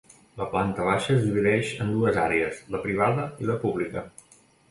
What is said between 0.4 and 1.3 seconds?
planta baixa es